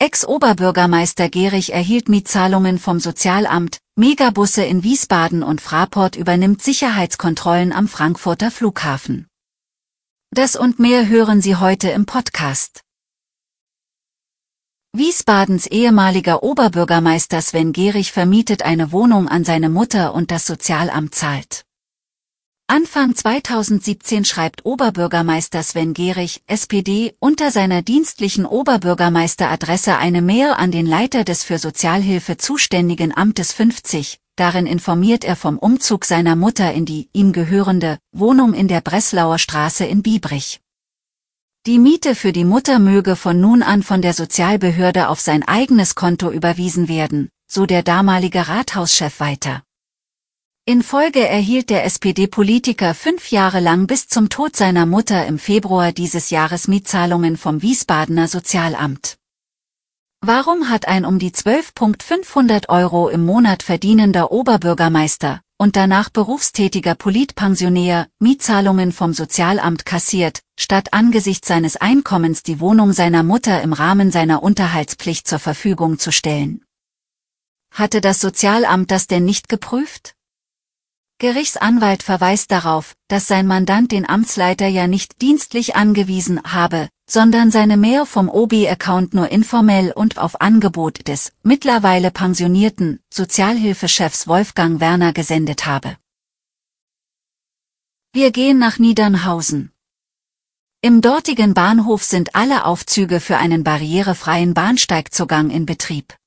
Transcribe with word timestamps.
Ex-Oberbürgermeister 0.00 1.28
Gerich 1.28 1.72
erhielt 1.72 2.08
Mietzahlungen 2.08 2.78
vom 2.78 3.00
Sozialamt, 3.00 3.78
Megabusse 3.96 4.62
in 4.62 4.84
Wiesbaden 4.84 5.42
und 5.42 5.60
Fraport 5.60 6.14
übernimmt 6.14 6.62
Sicherheitskontrollen 6.62 7.72
am 7.72 7.88
Frankfurter 7.88 8.52
Flughafen. 8.52 9.26
Das 10.30 10.54
und 10.54 10.78
mehr 10.78 11.08
hören 11.08 11.40
Sie 11.40 11.56
heute 11.56 11.90
im 11.90 12.06
Podcast. 12.06 12.82
Wiesbadens 14.92 15.66
ehemaliger 15.66 16.44
Oberbürgermeister 16.44 17.42
Sven 17.42 17.72
Gerich 17.72 18.12
vermietet 18.12 18.62
eine 18.62 18.92
Wohnung 18.92 19.26
an 19.26 19.42
seine 19.42 19.68
Mutter 19.68 20.14
und 20.14 20.30
das 20.30 20.46
Sozialamt 20.46 21.16
zahlt. 21.16 21.64
Anfang 22.70 23.14
2017 23.14 24.26
schreibt 24.26 24.66
Oberbürgermeister 24.66 25.62
Sven 25.62 25.94
Gerich, 25.94 26.42
SPD, 26.46 27.14
unter 27.18 27.50
seiner 27.50 27.80
dienstlichen 27.80 28.44
Oberbürgermeisteradresse 28.44 29.96
eine 29.96 30.20
Mail 30.20 30.50
an 30.50 30.70
den 30.70 30.84
Leiter 30.84 31.24
des 31.24 31.44
für 31.44 31.58
Sozialhilfe 31.58 32.36
zuständigen 32.36 33.16
Amtes 33.16 33.54
50. 33.54 34.20
Darin 34.36 34.66
informiert 34.66 35.24
er 35.24 35.34
vom 35.34 35.56
Umzug 35.56 36.04
seiner 36.04 36.36
Mutter 36.36 36.74
in 36.74 36.84
die 36.84 37.08
ihm 37.14 37.32
gehörende 37.32 37.98
Wohnung 38.12 38.52
in 38.52 38.68
der 38.68 38.82
Breslauer 38.82 39.38
Straße 39.38 39.86
in 39.86 40.02
Biebrich. 40.02 40.60
Die 41.64 41.78
Miete 41.78 42.14
für 42.14 42.32
die 42.32 42.44
Mutter 42.44 42.78
möge 42.78 43.16
von 43.16 43.40
nun 43.40 43.62
an 43.62 43.82
von 43.82 44.02
der 44.02 44.12
Sozialbehörde 44.12 45.08
auf 45.08 45.20
sein 45.20 45.42
eigenes 45.42 45.94
Konto 45.94 46.30
überwiesen 46.30 46.86
werden, 46.86 47.30
so 47.50 47.64
der 47.64 47.82
damalige 47.82 48.46
Rathauschef 48.46 49.20
weiter. 49.20 49.62
In 50.68 50.82
Folge 50.82 51.26
erhielt 51.26 51.70
der 51.70 51.86
SPD-Politiker 51.86 52.92
fünf 52.92 53.30
Jahre 53.30 53.58
lang 53.58 53.86
bis 53.86 54.06
zum 54.06 54.28
Tod 54.28 54.54
seiner 54.54 54.84
Mutter 54.84 55.24
im 55.24 55.38
Februar 55.38 55.92
dieses 55.92 56.28
Jahres 56.28 56.68
Mietzahlungen 56.68 57.38
vom 57.38 57.62
Wiesbadener 57.62 58.28
Sozialamt. 58.28 59.16
Warum 60.20 60.68
hat 60.68 60.86
ein 60.86 61.06
um 61.06 61.18
die 61.18 61.30
12.500 61.30 62.68
Euro 62.68 63.08
im 63.08 63.24
Monat 63.24 63.62
verdienender 63.62 64.30
Oberbürgermeister 64.30 65.40
und 65.56 65.74
danach 65.74 66.10
berufstätiger 66.10 66.94
Politpensionär 66.94 68.06
Mietzahlungen 68.18 68.92
vom 68.92 69.14
Sozialamt 69.14 69.86
kassiert, 69.86 70.42
statt 70.60 70.92
angesichts 70.92 71.48
seines 71.48 71.76
Einkommens 71.76 72.42
die 72.42 72.60
Wohnung 72.60 72.92
seiner 72.92 73.22
Mutter 73.22 73.62
im 73.62 73.72
Rahmen 73.72 74.10
seiner 74.10 74.42
Unterhaltspflicht 74.42 75.26
zur 75.28 75.38
Verfügung 75.38 75.98
zu 75.98 76.12
stellen? 76.12 76.62
Hatte 77.72 78.02
das 78.02 78.20
Sozialamt 78.20 78.90
das 78.90 79.06
denn 79.06 79.24
nicht 79.24 79.48
geprüft? 79.48 80.14
Gerichtsanwalt 81.20 82.04
verweist 82.04 82.52
darauf, 82.52 82.94
dass 83.08 83.26
sein 83.26 83.48
Mandant 83.48 83.90
den 83.90 84.08
Amtsleiter 84.08 84.68
ja 84.68 84.86
nicht 84.86 85.20
dienstlich 85.20 85.74
angewiesen 85.74 86.40
habe, 86.44 86.88
sondern 87.10 87.50
seine 87.50 87.76
Mail 87.76 88.06
vom 88.06 88.28
OB-Account 88.28 89.14
nur 89.14 89.28
informell 89.30 89.90
und 89.90 90.18
auf 90.18 90.40
Angebot 90.40 91.08
des 91.08 91.32
mittlerweile 91.42 92.12
pensionierten 92.12 93.00
Sozialhilfechefs 93.12 94.28
Wolfgang 94.28 94.78
Werner 94.78 95.12
gesendet 95.12 95.66
habe. 95.66 95.96
Wir 98.12 98.30
gehen 98.30 98.58
nach 98.58 98.78
Niedernhausen. 98.78 99.72
Im 100.82 101.00
dortigen 101.00 101.54
Bahnhof 101.54 102.04
sind 102.04 102.36
alle 102.36 102.64
Aufzüge 102.64 103.18
für 103.18 103.38
einen 103.38 103.64
barrierefreien 103.64 104.54
Bahnsteigzugang 104.54 105.50
in 105.50 105.66
Betrieb. 105.66 106.17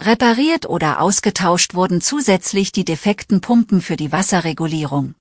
Repariert 0.00 0.66
oder 0.66 1.00
ausgetauscht 1.00 1.74
wurden 1.74 2.00
zusätzlich 2.00 2.70
die 2.70 2.84
defekten 2.84 3.40
Pumpen 3.40 3.82
für 3.82 3.96
die 3.96 4.12
Wasserregulierung. 4.12 5.16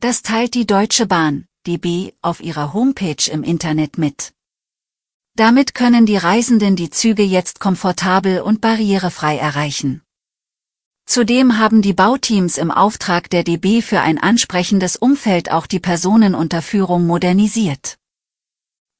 Das 0.00 0.22
teilt 0.22 0.54
die 0.54 0.66
Deutsche 0.66 1.04
Bahn, 1.04 1.46
DB, 1.66 2.14
auf 2.22 2.40
ihrer 2.40 2.72
Homepage 2.72 3.30
im 3.30 3.42
Internet 3.42 3.98
mit. 3.98 4.32
Damit 5.34 5.74
können 5.74 6.06
die 6.06 6.16
Reisenden 6.16 6.74
die 6.76 6.88
Züge 6.88 7.22
jetzt 7.22 7.60
komfortabel 7.60 8.40
und 8.40 8.62
barrierefrei 8.62 9.36
erreichen. 9.36 10.00
Zudem 11.04 11.58
haben 11.58 11.82
die 11.82 11.92
Bauteams 11.92 12.56
im 12.56 12.70
Auftrag 12.70 13.28
der 13.28 13.44
DB 13.44 13.82
für 13.82 14.00
ein 14.00 14.18
ansprechendes 14.18 14.96
Umfeld 14.96 15.52
auch 15.52 15.66
die 15.66 15.80
Personenunterführung 15.80 17.06
modernisiert. 17.06 17.98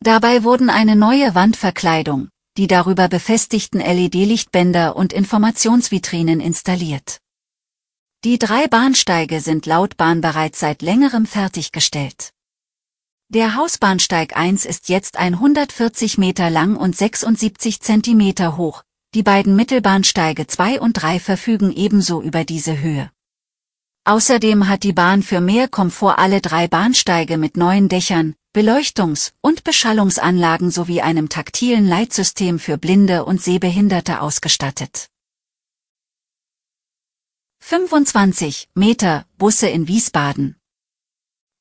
Dabei 0.01 0.45
wurden 0.45 0.69
eine 0.69 0.97
neue 0.97 1.35
Wandverkleidung, 1.35 2.29
die 2.57 2.67
darüber 2.67 3.09
befestigten 3.09 3.81
LED-Lichtbänder 3.81 4.97
und 4.97 5.13
Informationsvitrinen 5.13 6.41
installiert. 6.41 7.19
Die 8.25 8.39
drei 8.39 8.67
Bahnsteige 8.67 9.41
sind 9.41 9.67
laut 9.67 9.97
Bahn 9.97 10.21
bereits 10.21 10.61
seit 10.61 10.83
längerem 10.83 11.27
fertiggestellt. 11.27 12.31
Der 13.29 13.57
Hausbahnsteig 13.57 14.37
1 14.37 14.65
ist 14.65 14.89
jetzt 14.89 15.19
140 15.19 16.17
Meter 16.17 16.49
lang 16.49 16.77
und 16.77 16.97
76 16.97 17.81
Zentimeter 17.81 18.57
hoch, 18.57 18.83
die 19.15 19.23
beiden 19.23 19.57
Mittelbahnsteige 19.57 20.47
2 20.47 20.81
und 20.81 20.95
3 20.95 21.21
verfügen 21.21 21.73
ebenso 21.73 22.23
über 22.23 22.45
diese 22.45 22.81
Höhe. 22.81 23.11
Außerdem 24.05 24.69
hat 24.69 24.85
die 24.85 24.93
Bahn 24.93 25.25
für 25.25 25.41
mehr 25.41 25.67
Komfort 25.67 26.19
alle 26.19 26.41
drei 26.41 26.69
Bahnsteige 26.69 27.39
mit 27.39 27.57
neuen 27.57 27.89
Dächern, 27.89 28.37
Beleuchtungs- 28.57 29.35
und 29.43 29.65
Beschallungsanlagen 29.65 30.71
sowie 30.71 31.03
einem 31.03 31.29
taktilen 31.29 31.87
Leitsystem 31.87 32.59
für 32.59 32.79
Blinde 32.79 33.27
und 33.27 33.43
Sehbehinderte 33.43 34.23
ausgestattet. 34.23 35.11
25 37.61 38.71
Meter 38.73 39.27
Busse 39.37 39.69
in 39.69 39.89
Wiesbaden. 39.89 40.57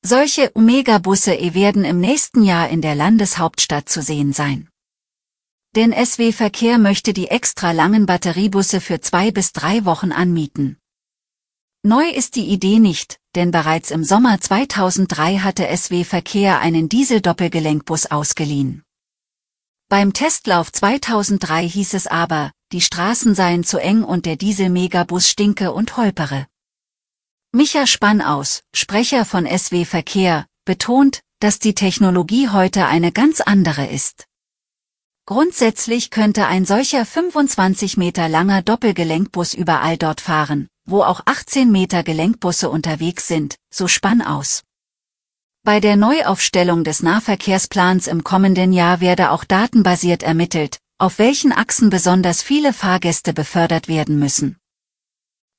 Solche 0.00 0.56
Omega-Busse 0.56 1.32
werden 1.52 1.84
im 1.84 2.00
nächsten 2.00 2.42
Jahr 2.42 2.70
in 2.70 2.80
der 2.80 2.94
Landeshauptstadt 2.94 3.90
zu 3.90 4.00
sehen 4.00 4.32
sein. 4.32 4.70
Denn 5.74 5.92
SW 5.92 6.32
Verkehr 6.32 6.78
möchte 6.78 7.12
die 7.12 7.28
extra 7.28 7.72
langen 7.72 8.06
Batteriebusse 8.06 8.80
für 8.80 9.02
zwei 9.02 9.30
bis 9.30 9.52
drei 9.52 9.84
Wochen 9.84 10.12
anmieten. 10.12 10.78
Neu 11.86 12.08
ist 12.08 12.34
die 12.34 12.46
Idee 12.46 12.80
nicht, 12.80 13.20
denn 13.36 13.52
bereits 13.52 13.92
im 13.92 14.02
Sommer 14.02 14.40
2003 14.40 15.38
hatte 15.38 15.68
SW 15.68 16.02
Verkehr 16.02 16.58
einen 16.58 16.88
Diesel-Doppelgelenkbus 16.88 18.06
ausgeliehen. 18.06 18.82
Beim 19.88 20.12
Testlauf 20.12 20.72
2003 20.72 21.68
hieß 21.68 21.94
es 21.94 22.08
aber, 22.08 22.50
die 22.72 22.80
Straßen 22.80 23.36
seien 23.36 23.62
zu 23.62 23.78
eng 23.78 24.02
und 24.02 24.26
der 24.26 24.34
Diesel-Megabus 24.34 25.28
stinke 25.30 25.72
und 25.72 25.96
holpere. 25.96 26.48
Micha 27.52 27.86
Spannaus, 27.86 28.64
Sprecher 28.74 29.24
von 29.24 29.46
SW 29.46 29.84
Verkehr, 29.84 30.46
betont, 30.64 31.20
dass 31.38 31.60
die 31.60 31.76
Technologie 31.76 32.48
heute 32.48 32.86
eine 32.86 33.12
ganz 33.12 33.40
andere 33.40 33.86
ist. 33.86 34.24
Grundsätzlich 35.24 36.10
könnte 36.10 36.48
ein 36.48 36.64
solcher 36.64 37.06
25 37.06 37.96
Meter 37.96 38.28
langer 38.28 38.62
Doppelgelenkbus 38.62 39.54
überall 39.54 39.96
dort 39.96 40.20
fahren, 40.20 40.66
wo 40.86 41.02
auch 41.02 41.20
18 41.26 41.70
Meter 41.70 42.02
Gelenkbusse 42.02 42.70
unterwegs 42.70 43.28
sind, 43.28 43.56
so 43.70 43.88
spann 43.88 44.22
aus. 44.22 44.62
Bei 45.64 45.80
der 45.80 45.96
Neuaufstellung 45.96 46.84
des 46.84 47.02
Nahverkehrsplans 47.02 48.06
im 48.06 48.22
kommenden 48.22 48.72
Jahr 48.72 49.00
werde 49.00 49.32
auch 49.32 49.44
datenbasiert 49.44 50.22
ermittelt, 50.22 50.78
auf 50.98 51.18
welchen 51.18 51.52
Achsen 51.52 51.90
besonders 51.90 52.40
viele 52.40 52.72
Fahrgäste 52.72 53.32
befördert 53.32 53.88
werden 53.88 54.18
müssen. 54.18 54.56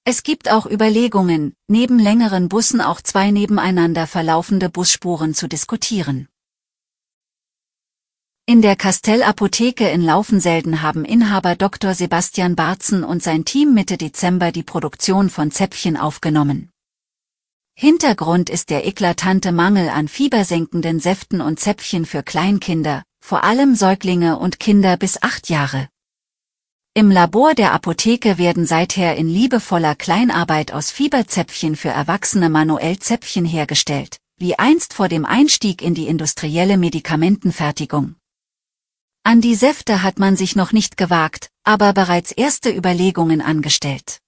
Es 0.05 0.23
gibt 0.23 0.49
auch 0.49 0.65
Überlegungen, 0.65 1.53
neben 1.67 1.99
längeren 1.99 2.47
Bussen 2.47 2.79
auch 2.79 3.01
zwei 3.01 3.29
nebeneinander 3.29 4.07
verlaufende 4.07 4.69
Busspuren 4.69 5.33
zu 5.33 5.49
diskutieren. 5.49 6.29
In 8.49 8.61
der 8.61 8.77
Castell-Apotheke 8.77 9.89
in 9.89 10.01
Laufenselden 10.01 10.81
haben 10.81 11.03
Inhaber 11.03 11.57
Dr. 11.57 11.93
Sebastian 11.93 12.55
Barzen 12.55 13.03
und 13.03 13.21
sein 13.21 13.43
Team 13.43 13.73
Mitte 13.73 13.97
Dezember 13.97 14.53
die 14.53 14.63
Produktion 14.63 15.29
von 15.29 15.51
Zäpfchen 15.51 15.97
aufgenommen. 15.97 16.69
Hintergrund 17.75 18.49
ist 18.49 18.69
der 18.69 18.87
eklatante 18.87 19.51
Mangel 19.51 19.89
an 19.89 20.07
fiebersenkenden 20.07 21.01
Säften 21.01 21.41
und 21.41 21.59
Zäpfchen 21.59 22.05
für 22.05 22.23
Kleinkinder, 22.23 23.03
vor 23.19 23.43
allem 23.43 23.75
Säuglinge 23.75 24.39
und 24.39 24.61
Kinder 24.61 24.95
bis 24.95 25.21
acht 25.21 25.49
Jahre. 25.49 25.89
Im 26.93 27.11
Labor 27.11 27.53
der 27.53 27.73
Apotheke 27.73 28.37
werden 28.37 28.65
seither 28.65 29.17
in 29.17 29.27
liebevoller 29.27 29.93
Kleinarbeit 29.93 30.71
aus 30.71 30.89
Fieberzäpfchen 30.89 31.75
für 31.75 31.89
Erwachsene 31.89 32.49
manuell 32.49 32.97
Zäpfchen 32.97 33.43
hergestellt, 33.43 34.19
wie 34.37 34.57
einst 34.57 34.93
vor 34.93 35.09
dem 35.09 35.25
Einstieg 35.25 35.81
in 35.81 35.93
die 35.93 36.07
industrielle 36.07 36.77
Medikamentenfertigung. 36.77 38.15
An 39.27 39.41
die 39.41 39.55
Säfte 39.55 40.03
hat 40.03 40.19
man 40.19 40.37
sich 40.37 40.55
noch 40.55 40.71
nicht 40.71 40.95
gewagt, 40.95 41.49
aber 41.65 41.91
bereits 41.91 42.31
erste 42.31 42.73
Überlegungen 42.73 43.41
angestellt. 43.41 44.19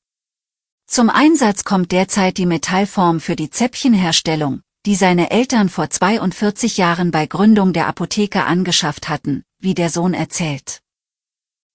Zum 0.87 1.09
Einsatz 1.09 1.63
kommt 1.63 1.93
derzeit 1.93 2.37
die 2.37 2.45
Metallform 2.45 3.21
für 3.21 3.37
die 3.37 3.49
Zäpfchenherstellung, 3.49 4.59
die 4.85 4.95
seine 4.95 5.31
Eltern 5.31 5.69
vor 5.69 5.89
42 5.89 6.75
Jahren 6.75 7.11
bei 7.11 7.27
Gründung 7.27 7.71
der 7.71 7.87
Apotheke 7.87 8.43
angeschafft 8.43 9.07
hatten, 9.07 9.45
wie 9.57 9.73
der 9.73 9.89
Sohn 9.89 10.13
erzählt. 10.13 10.81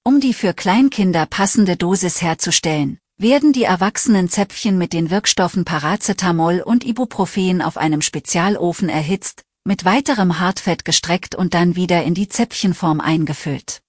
Um 0.02 0.20
die 0.20 0.34
für 0.34 0.52
Kleinkinder 0.52 1.24
passende 1.24 1.78
Dosis 1.78 2.20
herzustellen, 2.20 2.98
werden 3.16 3.54
die 3.54 3.64
erwachsenen 3.64 4.28
Zäpfchen 4.28 4.76
mit 4.76 4.92
den 4.92 5.08
Wirkstoffen 5.08 5.64
Paracetamol 5.64 6.60
und 6.60 6.84
Ibuprofen 6.84 7.62
auf 7.62 7.78
einem 7.78 8.02
Spezialofen 8.02 8.90
erhitzt, 8.90 9.44
mit 9.64 9.84
weiterem 9.84 10.38
Hartfett 10.38 10.84
gestreckt 10.84 11.34
und 11.34 11.54
dann 11.54 11.74
wieder 11.74 12.04
in 12.04 12.14
die 12.14 12.28
Zäpfchenform 12.28 13.00
eingefüllt. 13.00 13.80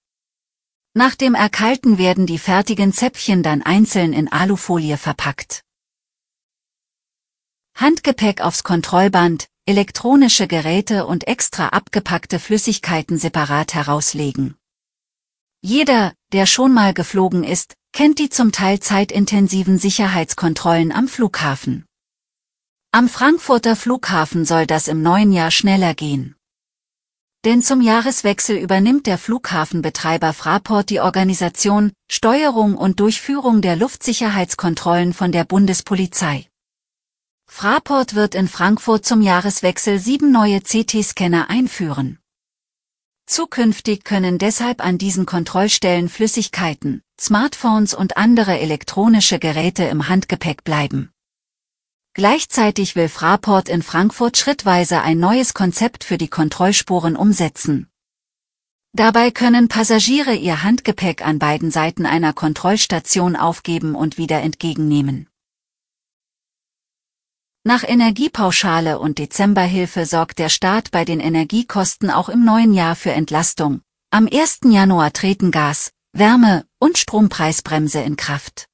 Nach 0.94 1.14
dem 1.14 1.34
Erkalten 1.34 1.98
werden 1.98 2.26
die 2.26 2.38
fertigen 2.38 2.94
Zäpfchen 2.94 3.42
dann 3.42 3.60
einzeln 3.60 4.14
in 4.14 4.32
Alufolie 4.32 4.96
verpackt. 4.96 5.62
Handgepäck 7.74 8.40
aufs 8.40 8.62
Kontrollband, 8.62 9.48
elektronische 9.66 10.46
Geräte 10.46 11.04
und 11.04 11.26
extra 11.26 11.68
abgepackte 11.68 12.38
Flüssigkeiten 12.38 13.18
separat 13.18 13.74
herauslegen. 13.74 14.56
Jeder, 15.60 16.14
der 16.32 16.46
schon 16.46 16.72
mal 16.72 16.94
geflogen 16.94 17.44
ist, 17.44 17.74
kennt 17.92 18.18
die 18.18 18.30
zum 18.30 18.52
Teil 18.52 18.80
zeitintensiven 18.80 19.78
Sicherheitskontrollen 19.78 20.92
am 20.92 21.08
Flughafen. 21.08 21.84
Am 22.96 23.10
Frankfurter 23.10 23.76
Flughafen 23.76 24.46
soll 24.46 24.66
das 24.66 24.88
im 24.88 25.02
neuen 25.02 25.30
Jahr 25.30 25.50
schneller 25.50 25.92
gehen. 25.92 26.34
Denn 27.44 27.60
zum 27.60 27.82
Jahreswechsel 27.82 28.56
übernimmt 28.56 29.06
der 29.06 29.18
Flughafenbetreiber 29.18 30.32
Fraport 30.32 30.88
die 30.88 31.00
Organisation, 31.00 31.92
Steuerung 32.10 32.74
und 32.74 32.98
Durchführung 32.98 33.60
der 33.60 33.76
Luftsicherheitskontrollen 33.76 35.12
von 35.12 35.30
der 35.30 35.44
Bundespolizei. 35.44 36.46
Fraport 37.46 38.14
wird 38.14 38.34
in 38.34 38.48
Frankfurt 38.48 39.04
zum 39.04 39.20
Jahreswechsel 39.20 39.98
sieben 39.98 40.32
neue 40.32 40.62
CT-Scanner 40.62 41.50
einführen. 41.50 42.18
Zukünftig 43.26 44.04
können 44.04 44.38
deshalb 44.38 44.82
an 44.82 44.96
diesen 44.96 45.26
Kontrollstellen 45.26 46.08
Flüssigkeiten, 46.08 47.02
Smartphones 47.20 47.92
und 47.92 48.16
andere 48.16 48.58
elektronische 48.58 49.38
Geräte 49.38 49.84
im 49.84 50.08
Handgepäck 50.08 50.64
bleiben. 50.64 51.12
Gleichzeitig 52.16 52.96
will 52.96 53.10
Fraport 53.10 53.68
in 53.68 53.82
Frankfurt 53.82 54.38
schrittweise 54.38 55.02
ein 55.02 55.18
neues 55.18 55.52
Konzept 55.52 56.02
für 56.02 56.16
die 56.16 56.28
Kontrollspuren 56.28 57.14
umsetzen. 57.14 57.90
Dabei 58.94 59.30
können 59.30 59.68
Passagiere 59.68 60.34
ihr 60.34 60.62
Handgepäck 60.62 61.20
an 61.20 61.38
beiden 61.38 61.70
Seiten 61.70 62.06
einer 62.06 62.32
Kontrollstation 62.32 63.36
aufgeben 63.36 63.94
und 63.94 64.16
wieder 64.16 64.40
entgegennehmen. 64.40 65.28
Nach 67.64 67.84
Energiepauschale 67.86 68.98
und 68.98 69.18
Dezemberhilfe 69.18 70.06
sorgt 70.06 70.38
der 70.38 70.48
Staat 70.48 70.90
bei 70.92 71.04
den 71.04 71.20
Energiekosten 71.20 72.10
auch 72.10 72.30
im 72.30 72.46
neuen 72.46 72.72
Jahr 72.72 72.96
für 72.96 73.12
Entlastung. 73.12 73.82
Am 74.10 74.26
1. 74.26 74.60
Januar 74.64 75.12
treten 75.12 75.50
Gas, 75.50 75.92
Wärme 76.14 76.64
und 76.78 76.96
Strompreisbremse 76.96 78.00
in 78.00 78.16
Kraft. 78.16 78.70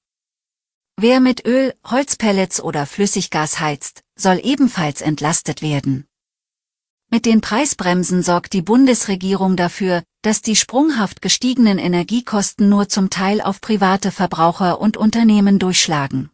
Wer 1.02 1.18
mit 1.18 1.44
Öl, 1.44 1.74
Holzpellets 1.84 2.62
oder 2.62 2.86
Flüssiggas 2.86 3.58
heizt, 3.58 4.04
soll 4.14 4.38
ebenfalls 4.40 5.00
entlastet 5.00 5.60
werden. 5.60 6.06
Mit 7.10 7.26
den 7.26 7.40
Preisbremsen 7.40 8.22
sorgt 8.22 8.52
die 8.52 8.62
Bundesregierung 8.62 9.56
dafür, 9.56 10.04
dass 10.22 10.42
die 10.42 10.54
sprunghaft 10.54 11.20
gestiegenen 11.20 11.78
Energiekosten 11.78 12.68
nur 12.68 12.88
zum 12.88 13.10
Teil 13.10 13.40
auf 13.40 13.60
private 13.60 14.12
Verbraucher 14.12 14.80
und 14.80 14.96
Unternehmen 14.96 15.58
durchschlagen. 15.58 16.30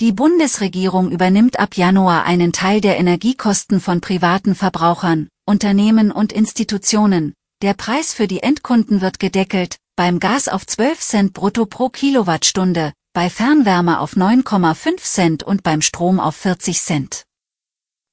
Die 0.00 0.10
Bundesregierung 0.10 1.12
übernimmt 1.12 1.60
ab 1.60 1.76
Januar 1.76 2.24
einen 2.24 2.52
Teil 2.52 2.80
der 2.80 2.98
Energiekosten 2.98 3.80
von 3.80 4.00
privaten 4.00 4.56
Verbrauchern, 4.56 5.28
Unternehmen 5.46 6.10
und 6.10 6.32
Institutionen. 6.32 7.32
Der 7.62 7.74
Preis 7.74 8.12
für 8.12 8.26
die 8.26 8.42
Endkunden 8.42 9.02
wird 9.02 9.20
gedeckelt, 9.20 9.76
beim 9.94 10.18
Gas 10.18 10.48
auf 10.48 10.66
12 10.66 10.98
Cent 10.98 11.32
brutto 11.32 11.64
pro 11.66 11.90
Kilowattstunde, 11.90 12.92
bei 13.14 13.28
Fernwärme 13.28 14.00
auf 14.00 14.14
9,5 14.14 14.96
Cent 15.02 15.42
und 15.42 15.62
beim 15.62 15.82
Strom 15.82 16.18
auf 16.18 16.34
40 16.34 16.80
Cent. 16.80 17.24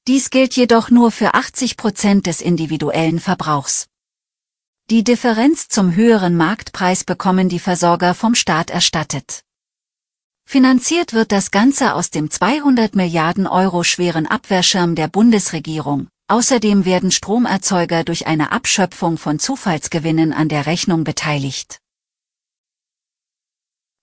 Dies 0.07 0.29
gilt 0.29 0.55
jedoch 0.57 0.89
nur 0.89 1.11
für 1.11 1.35
80 1.35 1.77
Prozent 1.77 2.25
des 2.25 2.41
individuellen 2.41 3.19
Verbrauchs. 3.19 3.87
Die 4.89 5.05
Differenz 5.05 5.69
zum 5.69 5.95
höheren 5.95 6.35
Marktpreis 6.35 7.05
bekommen 7.05 7.47
die 7.47 7.59
Versorger 7.59 8.13
vom 8.13 8.35
Staat 8.35 8.71
erstattet. 8.71 9.43
Finanziert 10.45 11.13
wird 11.13 11.31
das 11.31 11.51
Ganze 11.51 11.93
aus 11.93 12.09
dem 12.09 12.29
200 12.29 12.95
Milliarden 12.95 13.47
Euro 13.47 13.83
schweren 13.83 14.27
Abwehrschirm 14.27 14.95
der 14.95 15.07
Bundesregierung. 15.07 16.07
Außerdem 16.27 16.83
werden 16.85 17.11
Stromerzeuger 17.11 18.03
durch 18.03 18.27
eine 18.27 18.51
Abschöpfung 18.51 19.17
von 19.17 19.39
Zufallsgewinnen 19.39 20.33
an 20.33 20.49
der 20.49 20.65
Rechnung 20.65 21.03
beteiligt. 21.03 21.79